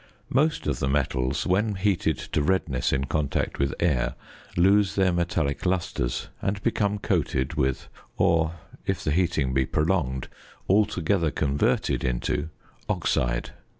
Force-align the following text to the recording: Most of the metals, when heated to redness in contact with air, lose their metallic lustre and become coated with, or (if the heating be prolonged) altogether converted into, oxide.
Most 0.31 0.65
of 0.65 0.79
the 0.79 0.87
metals, 0.87 1.45
when 1.45 1.75
heated 1.75 2.17
to 2.17 2.41
redness 2.41 2.91
in 2.91 3.05
contact 3.05 3.59
with 3.59 3.75
air, 3.79 4.15
lose 4.57 4.95
their 4.95 5.11
metallic 5.13 5.63
lustre 5.63 6.07
and 6.41 6.59
become 6.63 6.97
coated 6.97 7.53
with, 7.53 7.87
or 8.17 8.53
(if 8.87 9.03
the 9.03 9.11
heating 9.11 9.53
be 9.53 9.67
prolonged) 9.67 10.27
altogether 10.67 11.29
converted 11.29 12.03
into, 12.03 12.49
oxide. 12.89 13.51